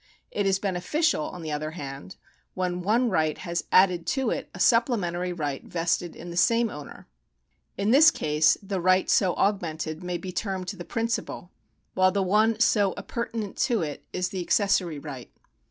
[0.31, 2.15] It is beneficial, on the other hand,
[2.55, 7.07] when one right has added to it a supplementary right vested in the same owner.
[7.77, 11.51] In this case the right so augmented may be termed fhe principal,
[11.93, 15.29] w hile the one so appurtenant to it is the accessory right.